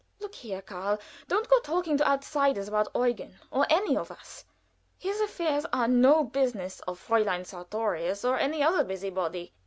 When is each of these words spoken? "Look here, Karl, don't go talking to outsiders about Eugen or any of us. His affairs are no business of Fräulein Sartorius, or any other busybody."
"Look 0.19 0.33
here, 0.33 0.63
Karl, 0.63 0.97
don't 1.27 1.47
go 1.47 1.59
talking 1.59 1.95
to 1.99 2.07
outsiders 2.07 2.67
about 2.67 2.87
Eugen 2.95 3.35
or 3.51 3.67
any 3.69 3.95
of 3.95 4.09
us. 4.09 4.43
His 4.97 5.21
affairs 5.21 5.63
are 5.71 5.87
no 5.87 6.23
business 6.23 6.79
of 6.87 6.99
Fräulein 6.99 7.45
Sartorius, 7.45 8.25
or 8.25 8.39
any 8.39 8.63
other 8.63 8.83
busybody." 8.83 9.53